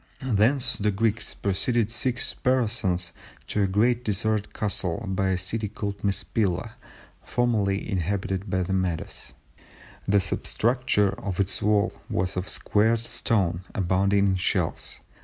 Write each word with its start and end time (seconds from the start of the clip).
Thence 0.33 0.77
the 0.77 0.89
Greeks 0.89 1.35
proceeded 1.35 1.91
six 1.91 2.33
parasangs 2.33 3.11
to 3.45 3.61
a 3.61 3.67
great 3.67 4.03
deserted 4.03 4.51
castle 4.51 5.05
by 5.07 5.29
a 5.29 5.37
city 5.37 5.67
called 5.67 6.03
Mespila 6.03 6.71
formerly 7.23 7.87
inhabited 7.87 8.49
by 8.49 8.63
the 8.63 8.73
Medes; 8.73 9.35
the 10.07 10.19
substructure 10.19 11.09
of 11.21 11.39
its 11.39 11.61
wall 11.61 11.93
was 12.09 12.35
of 12.35 12.49
squared 12.49 13.01
stone 13.01 13.61
abounding 13.75 14.25
in 14.25 14.35
shells 14.37 15.01